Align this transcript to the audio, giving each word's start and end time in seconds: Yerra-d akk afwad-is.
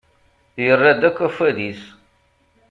Yerra-d 0.63 1.01
akk 1.09 1.17
afwad-is. 1.27 1.83